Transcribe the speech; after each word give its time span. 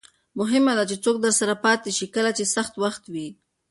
مهمه 0.39 0.73
ده 0.77 0.83
چې 0.89 0.95
څوک 1.03 1.15
درسره 1.25 1.53
پاتې 1.65 1.89
شي 1.97 2.05
کله 2.15 2.31
چې 2.37 2.43
سخت 2.55 2.73
وخت 2.83 3.03
وي. 3.13 3.27